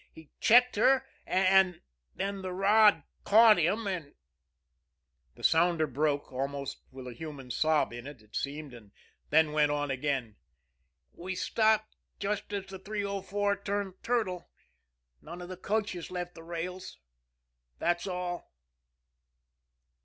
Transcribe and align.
He 0.11 0.31
checked 0.39 0.77
her, 0.77 1.05
and 1.27 1.79
then 2.15 2.41
the 2.41 2.53
rod 2.53 3.03
caught 3.23 3.59
him, 3.59 3.85
and" 3.85 4.15
The 5.35 5.43
sounder 5.43 5.85
broke, 5.85 6.31
almost 6.33 6.79
with 6.89 7.05
a 7.07 7.13
human 7.13 7.51
sob 7.51 7.93
in 7.93 8.07
it, 8.07 8.19
it 8.23 8.35
seemed, 8.35 8.73
and 8.73 8.93
then 9.29 9.51
went 9.51 9.69
on 9.71 9.91
again: 9.91 10.37
"We 11.13 11.35
stopped 11.35 11.97
just 12.17 12.51
as 12.51 12.65
the 12.65 12.79
304 12.79 13.57
turned 13.57 13.93
turtle. 14.01 14.49
None 15.21 15.39
of 15.39 15.49
the 15.49 15.55
coaches 15.55 16.09
left 16.09 16.33
the 16.33 16.41
rails. 16.41 16.97
That's 17.77 18.07
all." 18.07 18.51